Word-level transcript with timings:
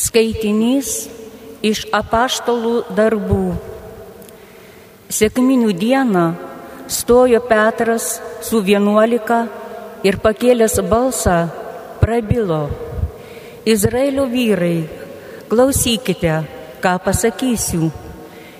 Skaitinys 0.00 1.10
iš 1.60 1.82
apaštalų 1.92 2.76
darbų. 2.96 3.44
Sėkminių 5.12 5.74
dieną 5.76 6.22
stojo 6.88 7.40
Petras 7.44 8.06
su 8.46 8.62
vienuolika 8.64 9.42
ir 10.06 10.16
pakėlęs 10.24 10.78
balsą 10.88 11.36
prabilo. 12.00 12.62
Izraelio 13.68 14.24
vyrai, 14.30 14.88
klausykite, 15.50 16.38
ką 16.80 16.94
pasakysiu. 17.04 17.90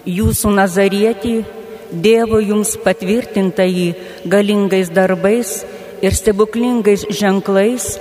Jūsų 0.04 0.52
nazarietį, 0.58 1.34
Dievo 1.90 2.38
jums 2.38 2.76
patvirtintai 2.84 3.96
galingais 4.30 4.92
darbais 4.94 5.64
ir 6.04 6.14
stebuklingais 6.14 7.02
ženklais, 7.10 7.96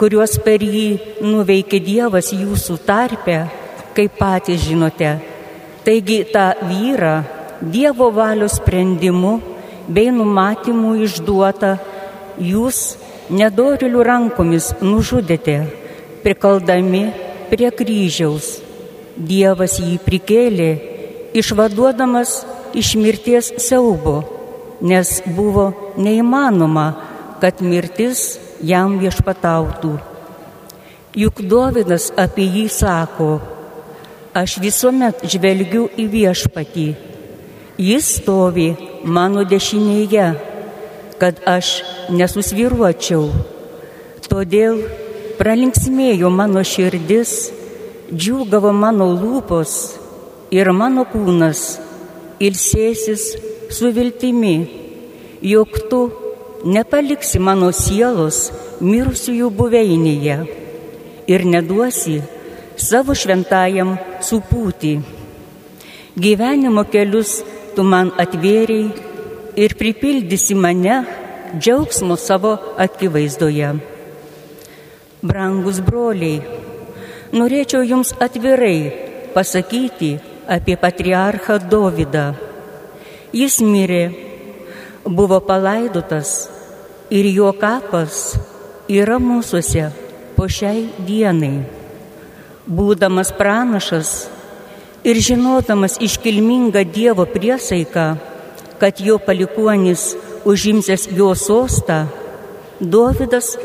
kuriuos 0.00 0.38
per 0.40 0.62
jį 0.64 1.20
nuveikė 1.20 1.76
Dievas 1.84 2.30
jūsų 2.32 2.78
tarpe, 2.88 3.36
kaip 3.92 4.16
patys 4.16 4.62
žinote. 4.64 5.10
Taigi 5.84 6.22
tą 6.32 6.46
vyrą 6.70 7.18
Dievo 7.60 8.08
valios 8.16 8.56
sprendimu 8.56 9.34
bei 9.92 10.08
numatymu 10.08 10.94
išduota 11.04 11.74
jūs 12.40 12.96
nedorilių 13.28 14.06
rankomis 14.08 14.72
nužudėte, 14.80 15.58
prikaldami 16.24 17.04
prie 17.52 17.68
kryžiaus. 17.68 18.56
Dievas 19.20 19.76
jį 19.82 19.98
prikėlė, 20.00 20.70
išvaduodamas 21.36 22.38
iš 22.72 22.94
mirties 22.96 23.52
siaubo, 23.60 24.22
nes 24.80 25.18
buvo 25.36 25.66
neįmanoma, 26.00 26.86
kad 27.42 27.60
mirtis 27.60 28.38
jam 28.62 28.98
viešpatautų. 29.00 29.92
Juk 31.16 31.42
Dovydas 31.42 32.10
apie 32.14 32.46
jį 32.46 32.66
sako, 32.70 33.40
aš 34.36 34.58
visuomet 34.62 35.24
žvelgiu 35.26 35.88
į 35.98 36.06
viešpatį, 36.12 36.86
jis 37.80 38.10
stovi 38.20 38.68
mano 39.04 39.42
dešinėje, 39.42 40.28
kad 41.20 41.40
aš 41.50 41.80
nesusviruočiau. 42.14 43.26
Todėl 44.30 44.84
pralinksmėjo 45.40 46.30
mano 46.30 46.62
širdis, 46.62 47.50
džiūgavo 48.14 48.70
mano 48.70 49.08
lūpos 49.10 49.74
ir 50.54 50.70
mano 50.70 51.02
kūnas 51.10 51.80
ilsėsis 52.38 53.24
su 53.74 53.90
viltimi, 53.94 54.56
jog 55.42 55.74
tu 55.90 56.00
nepaliksi 56.64 57.40
mano 57.40 57.70
sielos 57.72 58.50
mirusiųjų 58.80 59.48
buveinėje 59.56 60.36
ir 61.30 61.44
neduosi 61.46 62.20
savo 62.76 63.14
šventajam 63.16 63.96
supūti. 64.24 64.98
Gyvenimo 66.20 66.84
kelius 66.90 67.40
tu 67.76 67.84
man 67.86 68.10
atvėriai 68.18 68.90
ir 69.56 69.76
pripildysi 69.78 70.54
mane 70.54 70.96
džiaugsmo 71.58 72.16
savo 72.16 72.56
akivaizdoje. 72.78 73.70
Brangus 75.22 75.80
broliai, 75.84 76.40
norėčiau 77.36 77.84
jums 77.84 78.14
atvirai 78.20 78.78
pasakyti 79.34 80.16
apie 80.48 80.76
patriarchą 80.80 81.58
Dovydą. 81.70 82.26
Jis 83.32 83.60
mirė 83.62 84.29
buvo 85.04 85.40
palaidotas 85.40 86.48
ir 87.10 87.26
jo 87.32 87.50
kapas 87.52 88.36
yra 88.88 89.18
mūsųse 89.18 89.88
po 90.36 90.48
šiai 90.48 90.88
dienai. 91.06 91.64
Būdamas 92.66 93.32
pranašas 93.34 94.28
ir 95.04 95.18
žinodamas 95.18 95.98
iškilmingą 96.00 96.84
Dievo 96.94 97.26
priesaiką, 97.26 98.06
kad 98.80 99.00
jo 99.00 99.18
palikuonis 99.18 100.14
užimsės 100.44 101.08
jo 101.12 101.34
sostą, 101.34 102.06
Dovydas 102.80 103.58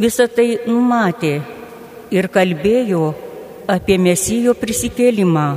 visą 0.00 0.24
tai 0.32 0.62
numatė 0.64 1.42
ir 2.12 2.28
kalbėjo 2.32 3.10
apie 3.68 3.98
mesijo 4.00 4.54
prisikėlimą, 4.56 5.48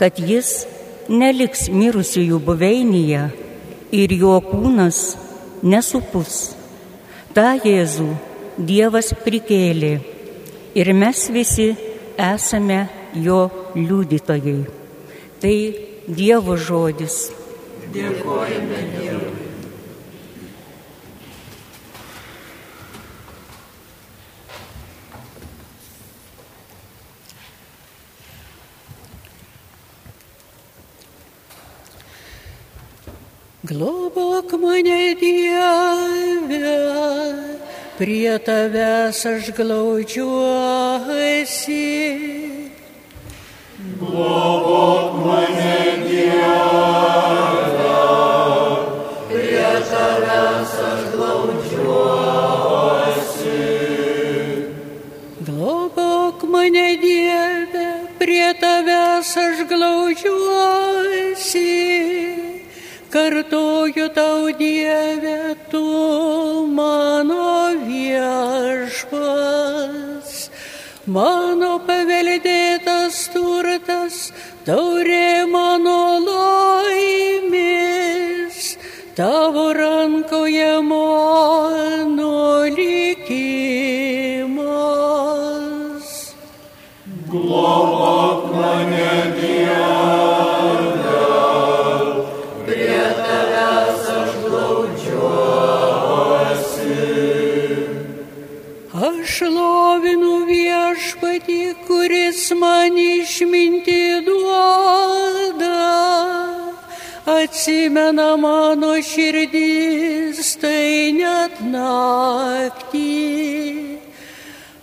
kad 0.00 0.16
jis 0.16 0.64
neliks 1.08 1.68
mirusiųjų 1.68 2.38
buveinėje 2.46 3.26
ir 3.92 4.12
jo 4.14 4.38
kūnas 4.44 5.00
nesupus. 5.62 6.56
Ta 7.34 7.54
Jėzų 7.58 8.08
Dievas 8.60 9.12
prikėlė 9.24 9.92
ir 10.76 10.92
mes 10.92 11.22
visi 11.32 11.70
esame 12.20 12.80
jo 13.14 13.42
liudytojai. 13.76 14.58
Tai 15.40 15.56
Dievo 16.20 16.56
žodis. 16.58 17.30
Dėkojame 17.94 18.99
Globok 33.70 34.50
mane 34.58 35.14
Dieve, 35.14 36.74
prie 37.98 38.38
tavęs 38.46 39.26
aš 39.30 39.44
glaudžiuosi. 39.54 41.86
Globok 44.00 45.12
mane 45.22 46.02
Dieve, 46.02 47.94
prie 49.30 49.70
tavęs 49.92 50.74
aš 50.90 51.02
glaudžiuosi. 51.14 53.62
Globok 55.46 56.42
mane 56.42 56.98
Dieve, 56.98 57.86
prie 58.18 58.50
tavęs 58.58 59.30
aš 59.46 59.62
glaudžiuosi. 59.70 61.89
Kartoju 63.10 64.06
tau 64.14 64.54
Dieve, 64.54 65.58
tu 65.66 65.82
mano 66.70 67.74
viešpas, 67.82 69.10
mano 71.10 71.82
paveldėtas 71.88 73.34
turtas, 73.34 74.30
taurė 74.62 75.42
mano 75.50 76.22
laimės, 76.28 77.98
tavo 79.18 79.59
Aš 99.40 99.48
lovinu 99.48 100.44
viešpatį, 100.44 101.62
kuris 101.86 102.50
man 102.60 102.92
išminti 102.92 104.20
duoda. 104.26 105.78
Atsimena 107.24 108.36
mano 108.36 108.90
širdis, 109.00 110.44
tai 110.60 111.16
net 111.16 111.56
naktį. 111.72 113.16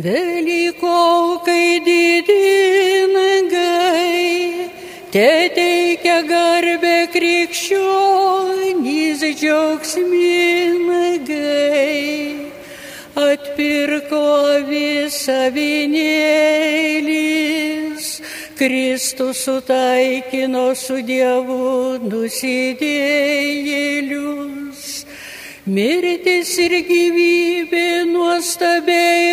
Velykokai 0.00 1.84
didingai, 1.84 3.52
te 5.12 5.52
teikia 5.56 6.18
garbę 6.30 6.98
krikščionys 7.12 9.20
džiaugsmingai. 9.40 12.00
Atpirko 13.20 14.28
visą 14.70 15.42
vienėlis, 15.58 16.04
Kristus 18.56 19.36
sutaikino 19.44 20.68
su 20.84 20.96
Dievu 21.04 22.00
nusidėjėlius. 22.08 24.40
Mirtis 25.68 26.56
ir 26.58 26.72
gyvybė 26.88 28.04
nuostabiai 28.08 29.30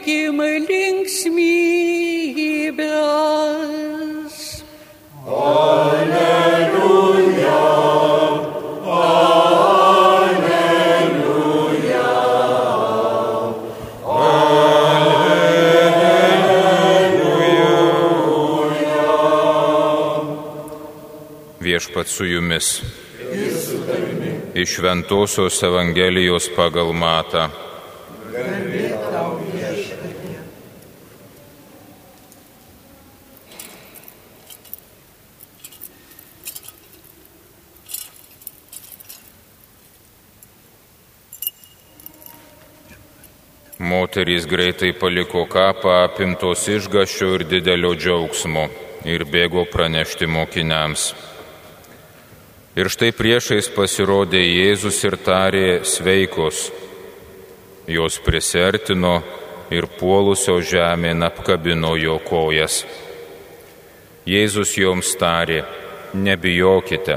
kelkim 0.05 0.39
linksmybės. 0.69 1.39
Viešpat 21.59 22.09
su 22.09 22.25
jumis. 22.25 22.83
Iš 24.55 24.79
Ventosios 24.83 25.63
Evangelijos 25.63 26.49
pagal 26.57 26.93
Matą. 26.93 27.68
Moterys 43.89 44.45
greitai 44.47 44.91
paliko 44.93 45.47
kapą 45.49 45.93
apimtos 46.05 46.67
išgaščio 46.69 47.29
ir 47.37 47.45
didelio 47.49 47.95
džiaugsmo 47.97 48.65
ir 49.09 49.25
bėgo 49.33 49.65
pranešti 49.73 50.29
mokiniams. 50.29 51.07
Ir 52.77 52.91
štai 52.93 53.09
priešais 53.17 53.71
pasirodė 53.73 54.43
Jėzus 54.45 55.01
ir 55.09 55.17
tarė 55.25 55.81
sveikos. 55.89 56.67
Jos 57.89 58.21
prisertino 58.27 59.17
ir 59.73 59.89
puolusio 59.97 60.59
žemėn 60.61 61.25
apkabino 61.31 61.97
jo 61.97 62.21
kojas. 62.29 62.83
Jėzus 64.29 64.77
joms 64.77 65.17
tarė, 65.17 65.63
nebijokite, 66.13 67.17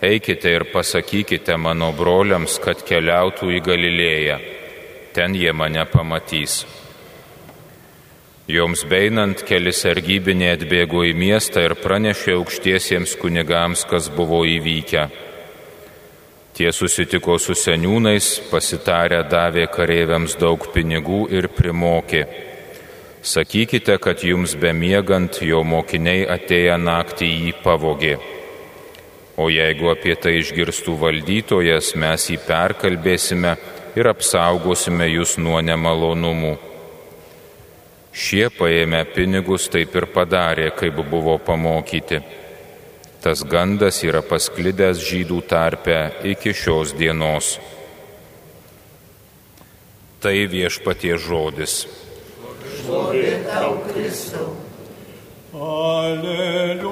eikite 0.00 0.56
ir 0.56 0.70
pasakykite 0.72 1.60
mano 1.60 1.92
broliams, 1.92 2.56
kad 2.64 2.80
keliautų 2.88 3.52
į 3.58 3.64
Galilėją, 3.66 4.38
ten 5.16 5.32
jie 5.34 5.52
mane 5.52 5.84
pamatys. 5.88 6.66
Joms 8.46 8.82
beinant 8.86 9.40
keli 9.48 9.72
sargybiniai 9.74 10.52
atbėgo 10.54 11.00
į 11.08 11.14
miestą 11.18 11.64
ir 11.66 11.74
pranešė 11.80 12.36
aukštiesiems 12.36 13.16
kunigams, 13.18 13.86
kas 13.88 14.10
buvo 14.12 14.42
įvykę. 14.46 15.06
Tie 16.56 16.68
susitiko 16.72 17.38
su 17.42 17.56
seniūnais, 17.58 18.28
pasitarę 18.52 19.22
davė 19.32 19.66
kareiviams 19.72 20.36
daug 20.40 20.68
pinigų 20.74 21.24
ir 21.32 21.48
primokė. 21.56 22.22
Sakykite, 23.26 23.96
kad 23.98 24.22
jums 24.22 24.54
bemiegant 24.60 25.40
jo 25.42 25.64
mokiniai 25.66 26.28
atėję 26.36 26.76
naktį 26.78 27.30
jį 27.32 27.56
pavogė. 27.64 28.14
O 29.36 29.48
jeigu 29.52 29.90
apie 29.90 30.14
tai 30.20 30.36
išgirstų 30.38 30.94
valdytojas, 31.00 31.90
mes 31.98 32.28
jį 32.30 32.38
perkalbėsime 32.46 33.56
ir 33.96 34.08
apsaugosime 34.10 35.08
jūs 35.08 35.36
nuo 35.40 35.60
nemalonumų. 35.64 36.54
Šie 38.16 38.46
paėmę 38.52 39.02
pinigus 39.12 39.68
taip 39.72 39.96
ir 39.96 40.06
padarė, 40.12 40.70
kaip 40.76 41.00
buvo 41.10 41.36
pamokyti. 41.40 42.20
Tas 43.20 43.42
gandas 43.44 44.02
yra 44.06 44.22
pasklidęs 44.24 45.00
žydų 45.02 45.40
tarpe 45.50 45.98
iki 46.32 46.54
šios 46.56 46.94
dienos. 46.96 47.56
Tai 50.22 50.36
viešpatie 50.52 51.16
žodis. 51.20 51.86
Šlovė 52.76 53.34
tau, 53.48 53.72
Kristau. 53.88 54.54
Alleluja. 55.56 56.86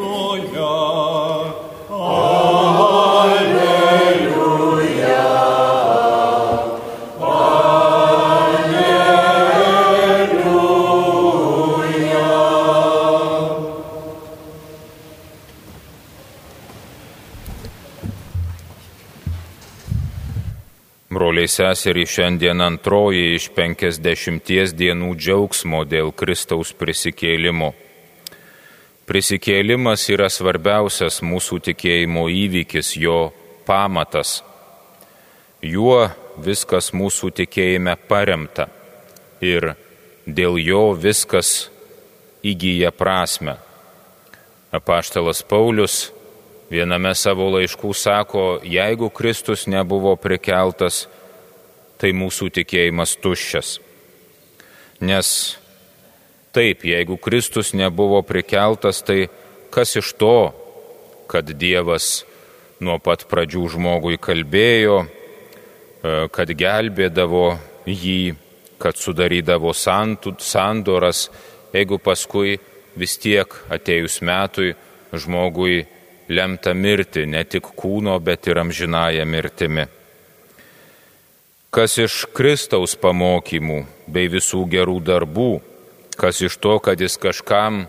Broliai 21.44 21.76
seserį 21.76 22.06
šiandien 22.08 22.60
antroji 22.64 23.34
iš 23.36 23.50
penkisdešimties 23.52 24.72
dienų 24.72 25.10
džiaugsmo 25.14 25.84
dėl 25.84 26.08
Kristaus 26.16 26.72
prisikėlimo. 26.72 27.74
Prisikėlimas 29.04 30.08
yra 30.08 30.30
svarbiausias 30.32 31.20
mūsų 31.20 31.58
tikėjimo 31.66 32.30
įvykis, 32.32 32.96
jo 32.96 33.34
pamatas. 33.66 34.42
Juo 35.60 36.08
viskas 36.40 36.94
mūsų 36.96 37.28
tikėjime 37.42 37.98
paremta 38.08 38.70
ir 39.44 39.74
dėl 40.24 40.56
jo 40.56 40.94
viskas 40.96 41.68
įgyja 42.40 42.88
prasme. 42.90 43.58
Apaštalas 44.72 45.44
Paulius 45.44 46.08
viename 46.70 47.12
savo 47.14 47.50
laiškų 47.58 47.92
sako, 47.92 48.46
jeigu 48.64 49.10
Kristus 49.12 49.66
nebuvo 49.68 50.16
prikeltas, 50.16 51.04
tai 52.00 52.12
mūsų 52.16 52.50
tikėjimas 52.58 53.16
tuščias. 53.22 53.78
Nes 55.04 55.28
taip, 56.54 56.84
jeigu 56.86 57.18
Kristus 57.18 57.72
nebuvo 57.74 58.22
prikeltas, 58.26 59.02
tai 59.02 59.26
kas 59.74 59.96
iš 59.98 60.12
to, 60.18 60.36
kad 61.30 61.50
Dievas 61.50 62.24
nuo 62.84 62.98
pat 63.02 63.24
pradžių 63.30 63.64
žmogui 63.74 64.18
kalbėjo, 64.22 65.04
e, 65.04 65.08
kad 66.34 66.50
gelbėdavo 66.50 67.46
jį, 67.88 68.34
kad 68.78 68.98
sudarydavo 69.00 69.72
sandoras, 69.74 71.28
jeigu 71.74 71.98
paskui 71.98 72.58
vis 72.94 73.16
tiek 73.18 73.50
atėjus 73.72 74.20
metui 74.22 74.74
žmogui 75.14 75.84
lemta 76.28 76.74
mirti 76.74 77.26
ne 77.26 77.44
tik 77.44 77.74
kūno, 77.76 78.18
bet 78.20 78.48
ir 78.48 78.60
amžinąją 78.62 79.26
mirtimi. 79.28 79.86
Kas 81.74 81.96
iš 81.98 82.20
Kristaus 82.30 82.92
pamokymų 82.94 83.80
bei 84.06 84.28
visų 84.30 84.60
gerų 84.70 85.00
darbų, 85.02 85.50
kas 86.14 86.38
iš 86.46 86.54
to, 86.62 86.76
kad 86.78 87.00
jis 87.02 87.16
kažkam 87.18 87.88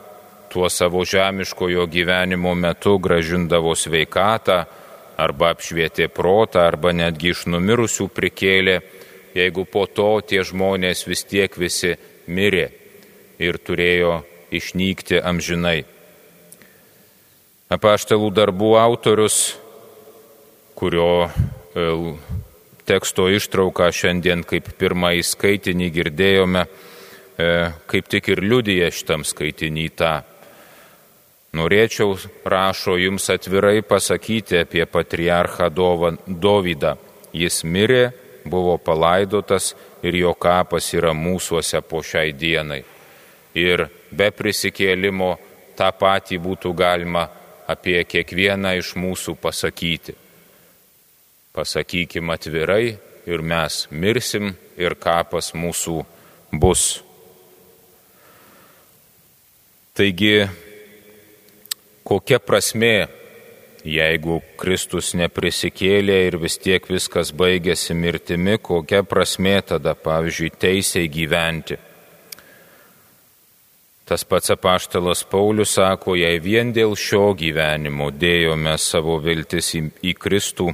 tuo 0.50 0.72
savo 0.74 1.04
žemiškojo 1.06 1.86
gyvenimo 1.94 2.56
metu 2.58 2.96
gražindavo 2.98 3.76
sveikatą, 3.78 4.64
arba 5.22 5.52
apšvietė 5.54 6.08
protą, 6.10 6.66
arba 6.66 6.96
netgi 6.98 7.30
iš 7.36 7.46
numirusių 7.52 8.08
prikėlė, 8.10 8.80
jeigu 9.38 9.66
po 9.70 9.86
to 9.86 10.10
tie 10.26 10.42
žmonės 10.42 11.06
vis 11.08 11.22
tiek 11.28 11.54
visi 11.54 11.94
mirė 12.28 12.70
ir 13.38 13.60
turėjo 13.62 14.24
išnykti 14.56 15.22
amžinai. 15.22 15.84
Apaštalų 17.70 18.32
darbų 18.34 18.76
autorius, 18.82 19.38
kurio 20.74 21.28
e, 21.28 21.86
teksto 22.86 23.28
ištrauką 23.34 23.90
šiandien 23.94 24.44
kaip 24.48 24.70
pirmąjį 24.80 25.24
skaitinį 25.26 25.90
girdėjome, 25.96 26.66
e, 26.66 27.50
kaip 27.90 28.08
tik 28.12 28.30
ir 28.34 28.44
liudyje 28.44 28.92
šitam 28.92 29.26
skaitinį 29.28 29.90
tą. 29.98 30.14
Norėčiau, 31.56 32.18
rašo 32.44 32.98
jums 33.00 33.30
atvirai 33.32 33.80
pasakyti 33.82 34.60
apie 34.60 34.84
patriarchą 34.86 35.70
Dovydą. 35.72 36.98
Jis 37.36 37.62
mirė, 37.64 38.12
buvo 38.46 38.78
palaidotas 38.78 39.74
ir 40.04 40.16
jo 40.20 40.34
kapas 40.34 40.92
yra 40.94 41.14
mūsųse 41.16 41.82
po 41.82 42.04
šiai 42.04 42.34
dienai. 42.36 42.84
Ir 43.56 43.88
be 44.12 44.30
prisikėlimo 44.36 45.32
tą 45.80 45.90
patį 45.96 46.42
būtų 46.44 46.74
galima 46.76 47.26
apie 47.68 48.04
kiekvieną 48.04 48.76
iš 48.82 48.94
mūsų 49.00 49.36
pasakyti. 49.42 50.25
Pasakykim 51.56 52.30
atvirai 52.34 52.98
ir 53.26 53.42
mes 53.42 53.86
mirsim 53.92 54.52
ir 54.76 54.96
kapas 55.00 55.54
mūsų 55.56 56.02
bus. 56.60 56.86
Taigi, 59.96 60.50
kokia 62.04 62.42
prasme, 62.44 63.08
jeigu 63.88 64.42
Kristus 64.60 65.14
neprisikėlė 65.16 66.18
ir 66.28 66.40
vis 66.42 66.60
tiek 66.60 66.84
viskas 66.92 67.32
baigėsi 67.32 67.96
mirtimi, 67.96 68.58
kokia 68.60 69.06
prasme 69.08 69.56
tada, 69.64 69.96
pavyzdžiui, 69.96 70.52
teisėjai 70.60 71.12
gyventi? 71.16 71.80
Tas 74.06 74.28
pats 74.28 74.52
apaštalas 74.54 75.24
Paulius 75.26 75.80
sako, 75.80 76.14
jei 76.20 76.38
vien 76.38 76.70
dėl 76.76 76.94
šio 77.00 77.32
gyvenimo 77.40 78.12
dėjome 78.14 78.76
savo 78.78 79.16
viltis 79.24 79.72
į, 79.80 79.88
į 80.06 80.14
Kristų, 80.20 80.68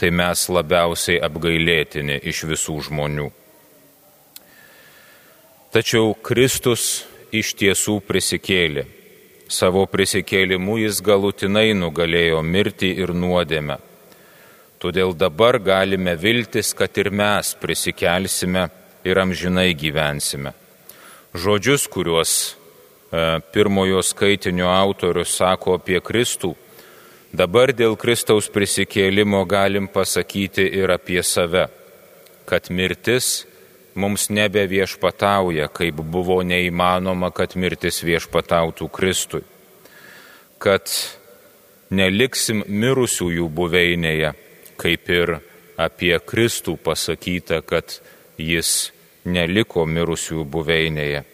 tai 0.00 0.10
mes 0.10 0.46
labiausiai 0.48 1.20
apgailėtini 1.26 2.16
iš 2.32 2.44
visų 2.48 2.76
žmonių. 2.88 3.26
Tačiau 5.70 6.14
Kristus 6.26 7.04
iš 7.30 7.52
tiesų 7.60 8.00
prisikėlė. 8.08 8.86
Savo 9.50 9.84
prisikėlimu 9.90 10.78
jis 10.80 11.02
galutinai 11.04 11.74
nugalėjo 11.76 12.40
mirtį 12.42 12.90
ir 13.02 13.12
nuodėmę. 13.14 13.76
Todėl 14.80 15.12
dabar 15.12 15.58
galime 15.60 16.16
viltis, 16.16 16.72
kad 16.74 16.96
ir 16.98 17.12
mes 17.12 17.52
prisikelsime 17.60 18.70
ir 19.04 19.20
amžinai 19.20 19.68
gyvensime 19.76 20.54
žodžius, 21.34 21.86
kuriuos 21.86 22.56
e, 23.12 23.40
pirmojo 23.52 24.02
skaitinio 24.02 24.68
autorius 24.70 25.36
sako 25.36 25.78
apie 25.78 26.00
Kristų, 26.00 26.54
dabar 27.32 27.72
dėl 27.76 27.96
Kristaus 27.96 28.48
prisikėlimo 28.52 29.44
galim 29.48 29.88
pasakyti 29.88 30.66
ir 30.80 30.90
apie 30.90 31.22
save, 31.22 31.68
kad 32.46 32.70
mirtis 32.70 33.46
mums 33.94 34.28
nebe 34.30 34.64
viešpatauja, 34.70 35.68
kaip 35.68 36.02
buvo 36.02 36.40
neįmanoma, 36.46 37.30
kad 37.34 37.56
mirtis 37.56 38.02
viešpatautų 38.06 38.88
Kristui, 38.92 39.42
kad 40.58 40.90
neliksim 41.90 42.64
mirusiųjų 42.68 43.48
buveinėje, 43.48 44.32
kaip 44.80 45.10
ir 45.10 45.36
apie 45.80 46.14
Kristų 46.18 46.76
pasakyta, 46.82 47.62
kad 47.62 47.98
jis 48.38 48.90
neliko 49.24 49.84
mirusių 49.86 50.44
buveinėje, 50.48 51.24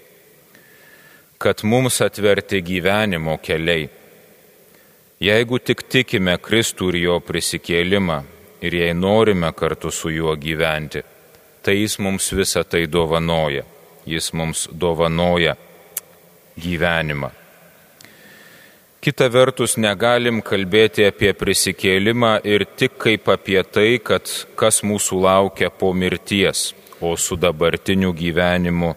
kad 1.38 1.62
mums 1.64 2.00
atverti 2.02 2.62
gyvenimo 2.64 3.36
keliai. 3.42 3.88
Jeigu 5.20 5.58
tik 5.58 5.80
tikime 5.88 6.36
Kristų 6.36 6.90
ir 6.92 6.98
jo 7.00 7.14
prisikėlimą 7.24 8.18
ir 8.60 8.74
jei 8.76 8.92
norime 8.94 9.48
kartu 9.56 9.90
su 9.90 10.10
juo 10.12 10.34
gyventi, 10.36 11.00
tai 11.62 11.78
jis 11.78 11.98
mums 11.98 12.28
visą 12.36 12.64
tai 12.64 12.84
dovanoja. 12.86 13.64
Jis 14.06 14.32
mums 14.32 14.68
dovanoja 14.70 15.56
gyvenimą. 16.60 17.32
Kita 19.02 19.26
vertus, 19.32 19.76
negalim 19.78 20.42
kalbėti 20.42 21.06
apie 21.08 21.32
prisikėlimą 21.34 22.36
ir 22.44 22.66
tik 22.76 22.98
kaip 23.02 23.28
apie 23.32 23.62
tai, 23.64 23.98
kad 23.98 24.30
kas 24.54 24.82
mūsų 24.86 25.20
laukia 25.24 25.70
po 25.70 25.92
mirties 25.94 26.72
o 27.00 27.16
su 27.16 27.36
dabartiniu 27.36 28.12
gyvenimu 28.12 28.94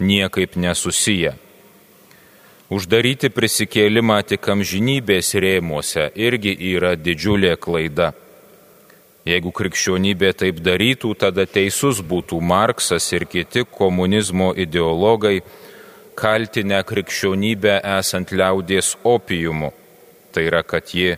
niekaip 0.00 0.56
nesusiję. 0.56 1.32
Uždaryti 2.70 3.32
prisikėlimą 3.34 4.20
tik 4.30 4.46
amžinybės 4.52 5.32
rėmuose 5.42 6.04
irgi 6.14 6.52
yra 6.70 6.92
didžiulė 6.94 7.56
klaida. 7.58 8.12
Jeigu 9.26 9.50
krikščionybė 9.50 10.28
taip 10.38 10.60
darytų, 10.62 11.08
tada 11.18 11.48
teisus 11.50 11.98
būtų 11.98 12.38
Marksas 12.38 13.08
ir 13.10 13.24
kiti 13.26 13.64
komunizmo 13.66 14.52
ideologai, 14.54 15.40
kaltinę 16.14 16.78
krikščionybę 16.86 17.72
esant 17.98 18.30
liaudės 18.30 18.92
opijumu. 19.02 19.72
Tai 20.30 20.44
yra, 20.46 20.60
kad 20.62 20.92
ji 20.94 21.16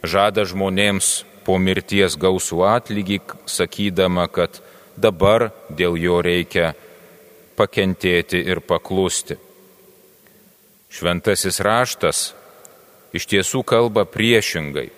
žada 0.00 0.46
žmonėms 0.48 1.10
po 1.44 1.58
mirties 1.60 2.16
gausų 2.16 2.62
atlygį, 2.64 3.20
sakydama, 3.44 4.24
kad 4.32 4.62
dabar 4.96 5.50
dėl 5.68 6.00
jo 6.00 6.22
reikia 6.24 6.72
pakentėti 7.60 8.40
ir 8.40 8.64
paklusti. 8.64 9.36
Šventasis 10.88 11.60
raštas 11.60 12.18
iš 13.12 13.26
tiesų 13.28 13.60
kalba 13.68 14.06
priešingai, 14.08 14.88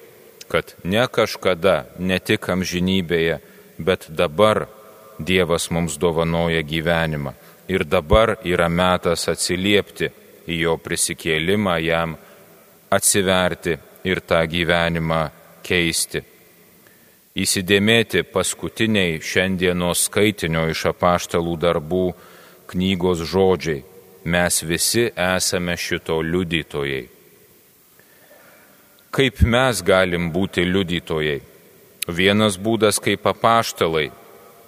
kad 0.50 0.74
ne 0.86 1.02
kažkada, 1.10 1.90
ne 1.98 2.18
tik 2.18 2.46
amžinybėje, 2.54 3.40
bet 3.78 4.06
dabar 4.08 4.68
Dievas 5.20 5.66
mums 5.68 5.98
dovanoja 6.00 6.62
gyvenimą. 6.64 7.34
Ir 7.68 7.84
dabar 7.84 8.38
yra 8.40 8.70
metas 8.72 9.26
atsiliepti 9.28 10.08
į 10.48 10.60
jo 10.62 10.76
prisikėlimą, 10.80 11.74
jam 11.84 12.14
atsiverti 12.88 13.76
ir 14.08 14.22
tą 14.24 14.40
gyvenimą 14.48 15.20
keisti. 15.66 16.22
Įsidėmėti 17.36 18.24
paskutiniai 18.32 19.20
šiandienos 19.20 20.06
skaitinio 20.08 20.64
iš 20.72 20.86
apaštalų 20.94 21.58
darbų 21.60 22.06
knygos 22.72 23.20
žodžiai 23.28 23.84
mes 24.24 24.62
visi 24.62 25.10
esame 25.16 25.76
šito 25.76 26.20
liudytojai. 26.22 27.08
Kaip 29.10 29.42
mes 29.42 29.82
galim 29.82 30.30
būti 30.30 30.64
liudytojai? 30.64 31.40
Vienas 32.10 32.58
būdas 32.58 33.00
kaip 33.02 33.26
apaštalai 33.26 34.10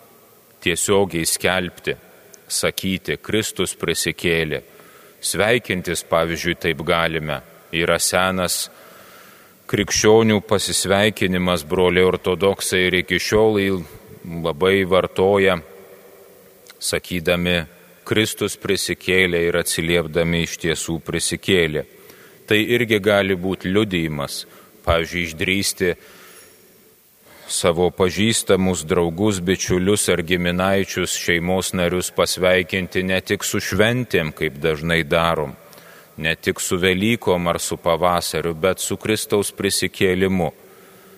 -tiesiogiai 0.63 1.27
skelbti, 1.27 1.97
sakyti, 2.49 3.17
Kristus 3.17 3.75
prisikėlė. 3.75 4.63
Sveikintis, 5.21 6.03
pavyzdžiui, 6.03 6.59
taip 6.59 6.79
galime. 6.79 7.43
Yra 7.73 7.99
senas 7.99 8.69
krikščionių 9.67 10.43
pasisveikinimas, 10.43 11.65
broliai 11.65 12.05
ortodoksai 12.05 12.87
ir 12.87 12.95
iki 12.95 13.19
šiol 13.19 13.85
labai 14.43 14.85
vartoja, 14.85 15.63
sakydami 16.79 17.67
Kristus 18.05 18.57
prisikėlė 18.59 19.45
ir 19.49 19.59
atsiliepdami 19.61 20.43
iš 20.47 20.57
tiesų 20.65 20.99
prisikėlė. 21.07 21.85
Tai 22.47 22.59
irgi 22.59 22.99
gali 23.03 23.37
būti 23.39 23.71
liudijimas, 23.71 24.43
pavyzdžiui, 24.85 25.23
išdrysti 25.29 25.95
savo 27.53 27.91
pažįstamus 27.93 28.85
draugus, 28.89 29.41
bičiulius 29.45 30.09
ar 30.13 30.23
giminaičius, 30.27 31.15
šeimos 31.21 31.73
narius 31.77 32.11
pasveikinti 32.17 33.03
ne 33.05 33.21
tik 33.21 33.45
su 33.45 33.61
šventėm, 33.61 34.33
kaip 34.35 34.59
dažnai 34.63 35.03
darom, 35.05 35.55
ne 36.17 36.35
tik 36.37 36.61
su 36.61 36.79
Velykom 36.81 37.49
ar 37.53 37.61
su 37.61 37.77
pavasariu, 37.77 38.55
bet 38.55 38.81
su 38.81 38.97
Kristaus 38.97 39.53
prisikėlimu. 39.53 40.53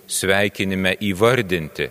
Sveikinime 0.05 0.99
įvardinti, 1.01 1.89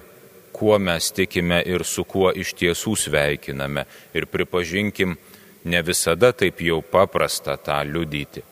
kuo 0.54 0.78
mes 0.80 1.12
tikime 1.12 1.62
ir 1.66 1.84
su 1.84 2.06
kuo 2.06 2.32
iš 2.32 2.54
tiesų 2.60 2.96
sveikiname. 3.08 3.86
Ir 4.14 4.30
pripažinkim, 4.30 5.18
ne 5.64 5.82
visada 5.82 6.32
taip 6.32 6.62
jau 6.62 6.82
paprasta 6.82 7.58
tą 7.58 7.82
liudyti. 7.88 8.44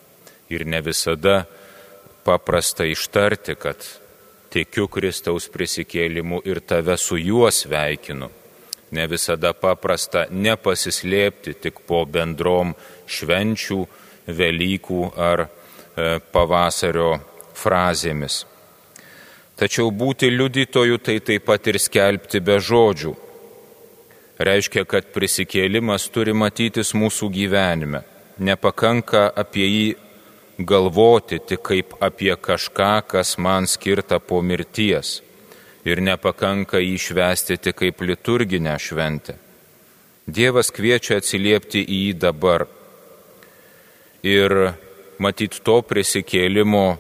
Ir 0.52 0.66
ne 0.66 0.82
visada 0.82 1.46
paprasta 2.26 2.86
ištarti, 2.86 3.56
kad 3.56 3.86
tikiu 4.52 4.88
Kristaus 4.92 5.48
prisikėlimu 5.52 6.42
ir 6.46 6.60
tave 6.60 6.98
su 6.98 7.18
juo 7.18 7.50
sveikinu. 7.52 8.30
Ne 8.92 9.08
visada 9.08 9.54
paprasta 9.56 10.26
nepasislėpti 10.32 11.56
tik 11.64 11.84
po 11.88 12.04
bendrom 12.06 12.76
švenčių, 13.08 13.84
Velykų 14.32 15.02
ar 15.18 15.42
e, 15.42 16.20
pavasario 16.32 17.16
frazėmis. 17.58 18.44
Tačiau 19.62 19.92
būti 19.94 20.32
liudytoju 20.34 20.98
tai 21.06 21.20
taip 21.22 21.44
pat 21.46 21.68
ir 21.70 21.78
skelbti 21.78 22.40
be 22.42 22.56
žodžių. 22.58 23.12
Reiškia, 24.42 24.88
kad 24.90 25.12
prisikėlimas 25.14 26.08
turi 26.10 26.34
matytis 26.34 26.96
mūsų 26.98 27.28
gyvenime. 27.36 28.00
Nepakanka 28.42 29.28
apie 29.38 29.68
jį 29.68 29.90
galvoti 30.66 31.38
tik 31.46 31.62
kaip 31.68 31.94
apie 32.02 32.34
kažką, 32.34 33.04
kas 33.06 33.36
man 33.38 33.68
skirta 33.70 34.18
po 34.18 34.40
mirties. 34.42 35.20
Ir 35.86 36.02
nepakanka 36.02 36.82
jį 36.82 36.96
švesti 37.06 37.60
tik 37.62 37.78
kaip 37.84 38.02
liturginę 38.02 38.74
šventę. 38.82 39.36
Dievas 40.26 40.74
kviečia 40.74 41.20
atsiliepti 41.22 41.84
į 41.86 42.00
jį 42.08 42.16
dabar. 42.24 42.66
Ir 44.26 44.74
matyt 45.22 45.60
to 45.62 45.78
prisikėlimo 45.86 46.98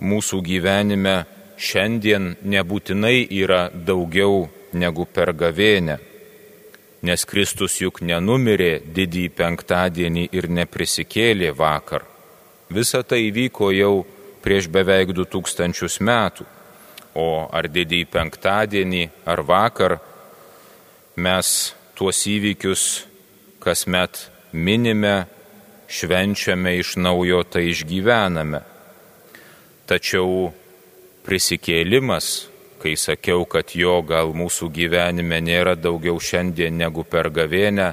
mūsų 0.00 0.40
gyvenime 0.48 1.18
šiandien 1.60 2.34
nebūtinai 2.40 3.28
yra 3.42 3.68
daugiau 3.72 4.48
negu 4.72 5.04
per 5.04 5.32
gavėnę, 5.36 5.98
nes 7.04 7.24
Kristus 7.28 7.78
juk 7.80 8.00
nenumirė 8.04 8.80
didįjį 8.96 9.32
penktadienį 9.36 10.28
ir 10.36 10.48
neprisikėlė 10.48 11.52
vakar. 11.56 12.06
Visa 12.70 13.02
tai 13.02 13.26
įvyko 13.28 13.70
jau 13.74 13.94
prieš 14.44 14.70
beveik 14.72 15.12
du 15.16 15.26
tūkstančius 15.28 15.98
metų, 16.00 16.46
o 17.18 17.48
ar 17.52 17.68
didįjį 17.68 18.06
penktadienį 18.12 19.04
ar 19.28 19.42
vakar 19.44 19.98
mes 21.16 21.74
tuos 21.98 22.20
įvykius 22.30 22.84
kasmet 23.60 24.28
minime, 24.52 25.26
švenčiame 25.90 26.76
iš 26.78 26.94
naujo, 26.96 27.42
tai 27.44 27.66
išgyvename. 27.72 28.62
Tačiau 29.90 30.52
prisikėlimas, 31.30 32.48
kai 32.82 32.96
sakiau, 32.98 33.44
kad 33.46 33.70
jo 33.76 34.00
gal 34.02 34.32
mūsų 34.34 34.70
gyvenime 34.74 35.38
nėra 35.44 35.76
daugiau 35.78 36.18
šiandien 36.18 36.74
negu 36.80 37.04
per 37.06 37.28
gavėnę, 37.30 37.92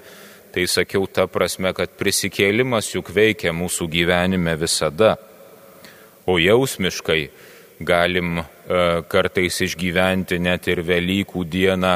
tai 0.56 0.64
sakiau 0.66 1.06
ta 1.06 1.28
prasme, 1.30 1.70
kad 1.78 1.94
prisikėlimas 2.00 2.90
juk 2.96 3.12
veikia 3.14 3.54
mūsų 3.54 3.86
gyvenime 3.94 4.56
visada. 4.58 5.18
O 6.26 6.40
jausmiškai 6.42 7.28
galim 7.80 8.40
e, 8.40 8.46
kartais 9.12 9.62
išgyventi 9.68 10.40
net 10.42 10.66
ir 10.72 10.82
Velykų 10.88 11.44
dieną 11.46 11.94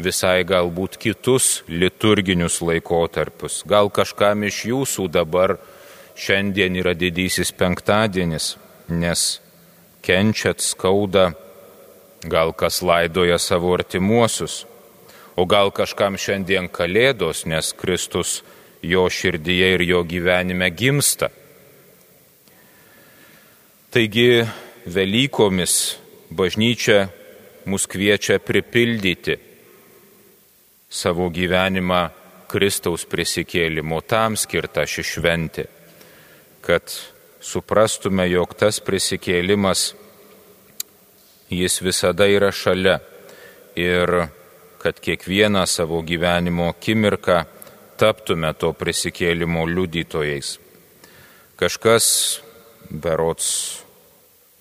visai 0.00 0.40
galbūt 0.48 0.96
kitus 1.02 1.64
liturginius 1.68 2.62
laikotarpius. 2.64 3.60
Gal 3.68 3.90
kažkam 3.92 4.46
iš 4.48 4.62
jūsų 4.70 5.10
dabar 5.12 5.58
šiandien 6.16 6.80
yra 6.80 6.96
didysis 6.96 7.52
penktadienis, 7.52 8.54
nes 8.88 9.26
kenčiat, 10.02 10.60
skauda, 10.60 11.32
gal 12.24 12.52
kas 12.52 12.82
laidoja 12.82 13.38
savo 13.38 13.72
artimuosius, 13.74 14.64
o 15.36 15.44
gal 15.46 15.70
kažkam 15.70 16.18
šiandien 16.18 16.68
kalėdos, 16.68 17.44
nes 17.46 17.72
Kristus 17.78 18.42
jo 18.82 19.06
širdyje 19.10 19.74
ir 19.74 19.84
jo 19.86 20.02
gyvenime 20.04 20.70
gimsta. 20.70 21.30
Taigi 23.90 24.44
Velykomis 24.88 25.96
bažnyčia 26.30 27.08
mus 27.68 27.86
kviečia 27.86 28.38
pripildyti 28.40 29.36
savo 30.88 31.28
gyvenimą 31.30 32.08
Kristaus 32.48 33.04
prisikėlimo, 33.04 34.00
tam 34.08 34.36
skirta 34.40 34.86
ši 34.88 35.04
šventė, 35.04 35.66
kad 36.64 36.88
suprastume, 37.48 38.26
jog 38.28 38.52
tas 38.58 38.80
prisikėlimas, 38.84 39.92
jis 41.48 41.80
visada 41.80 42.28
yra 42.28 42.52
šalia 42.52 42.98
ir 43.78 44.28
kad 44.82 45.00
kiekvieną 45.00 45.64
savo 45.66 46.02
gyvenimo 46.06 46.68
akimirką 46.74 47.42
taptume 47.98 48.52
to 48.54 48.72
prisikėlimo 48.76 49.64
liudytojais. 49.66 50.58
Kažkas, 51.58 52.06
berots 52.90 53.48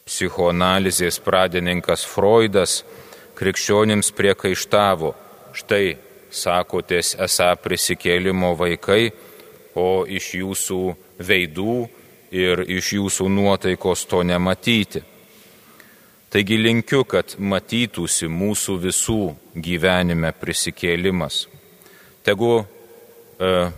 psichoanalizės 0.08 1.20
pradininkas 1.22 2.06
Freudas, 2.08 2.82
krikščionims 3.38 4.10
priekaištavo, 4.18 5.14
štai 5.54 5.98
sakotės 6.34 7.14
esą 7.28 7.52
prisikėlimo 7.62 8.56
vaikai, 8.58 9.12
o 9.78 10.08
iš 10.10 10.32
jūsų 10.40 10.82
veidų 11.22 11.78
ir 12.32 12.64
iš 12.68 12.94
jūsų 12.98 13.30
nuotaikos 13.32 14.06
to 14.10 14.24
nematyti. 14.24 15.04
Taigi 16.30 16.58
linkiu, 16.60 17.06
kad 17.08 17.38
matytųsi 17.40 18.28
mūsų 18.28 18.76
visų 18.84 19.22
gyvenime 19.56 20.34
prisikėlimas. 20.36 21.46
Tegu 22.28 22.52
e, 22.60 22.66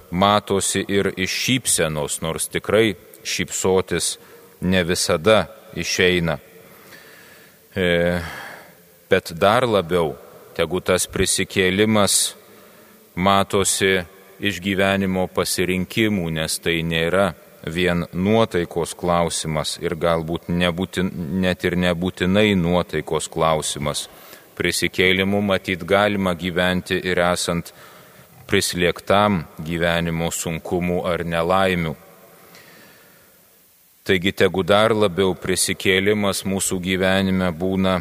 matosi 0.10 0.82
ir 0.90 1.12
iš 1.14 1.36
šypsenos, 1.44 2.22
nors 2.26 2.50
tikrai 2.50 2.96
šypsotis 3.22 4.16
ne 4.66 4.82
visada 4.84 5.44
išeina. 5.78 6.40
E, 7.78 7.86
bet 9.10 9.34
dar 9.38 9.68
labiau, 9.70 10.16
tegu 10.58 10.82
tas 10.82 11.06
prisikėlimas 11.06 12.34
matosi 13.14 14.00
iš 14.40 14.58
gyvenimo 14.64 15.28
pasirinkimų, 15.30 16.32
nes 16.34 16.58
tai 16.64 16.80
nėra 16.82 17.30
vien 17.74 18.06
nuotaikos 18.14 18.96
klausimas 18.98 19.78
ir 19.82 19.96
galbūt 19.96 20.50
nebūtin, 20.50 21.12
net 21.42 21.64
ir 21.66 21.78
nebūtinai 21.80 22.54
nuotaikos 22.60 23.30
klausimas. 23.32 24.08
Prisikėlimu 24.60 25.42
matyt 25.42 25.86
galima 25.88 26.34
gyventi 26.36 27.00
ir 27.00 27.22
esant 27.30 27.72
prislėgtam 28.50 29.44
gyvenimo 29.64 30.32
sunkumų 30.34 31.04
ar 31.08 31.24
nelaimių. 31.24 31.96
Taigi 34.10 34.34
tegu 34.34 34.64
dar 34.66 34.96
labiau 34.96 35.36
prisikėlimas 35.38 36.42
mūsų 36.50 36.80
gyvenime 36.82 37.52
būna 37.54 38.00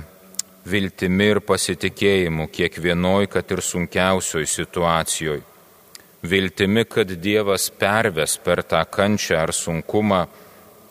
viltimi 0.68 1.26
ir 1.34 1.40
pasitikėjimu 1.44 2.48
kiekvienoj, 2.52 3.28
kad 3.32 3.52
ir 3.52 3.62
sunkiausioj 3.64 4.48
situacijoje. 4.48 5.57
Viltimi, 6.22 6.84
kad 6.84 7.10
Dievas 7.22 7.70
perves 7.70 8.36
per 8.42 8.64
tą 8.66 8.82
kančią 8.90 9.38
ar 9.38 9.52
sunkumą, 9.54 10.24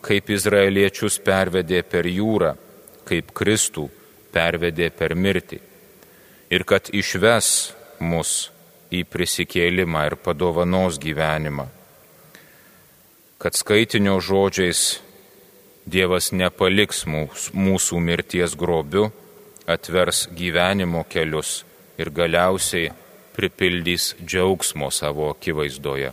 kaip 0.00 0.30
izraeliečius 0.32 1.18
pervedė 1.20 1.82
per 1.84 2.08
jūrą, 2.08 2.54
kaip 3.04 3.34
Kristų 3.36 3.88
pervedė 4.32 4.88
per 4.90 5.14
mirtį. 5.14 5.58
Ir 6.48 6.64
kad 6.64 6.88
išves 6.96 7.74
mus 8.00 8.48
į 8.88 9.02
prisikėlimą 9.04 10.06
ir 10.08 10.16
padovanos 10.16 10.96
gyvenimą. 11.02 11.66
Kad 13.38 13.54
skaitinio 13.54 14.16
žodžiais 14.24 15.02
Dievas 15.88 16.32
nepaliks 16.36 17.06
mūsų 17.08 18.00
mirties 18.04 18.52
grobiu, 18.60 19.06
atvers 19.64 20.26
gyvenimo 20.36 21.04
kelius 21.08 21.62
ir 22.00 22.10
galiausiai 22.12 22.90
pripildys 23.38 24.16
džiaugsmo 24.26 24.90
savo 24.90 25.28
akivaizdoje. 25.30 26.10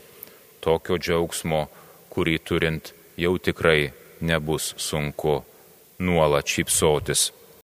Tokio 0.61 0.99
džiaugsmo, 1.01 1.63
kurį 2.13 2.35
turint 2.45 2.91
jau 3.17 3.31
tikrai 3.41 3.89
nebus 4.21 4.75
sunku 4.77 5.39
nuolat 6.05 6.45
šypsotis 6.45 7.31